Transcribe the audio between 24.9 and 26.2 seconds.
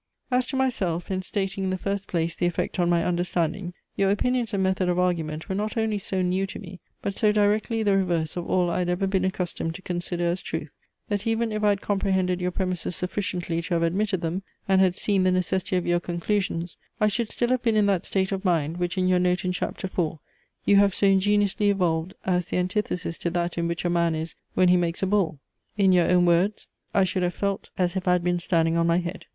a bull. In your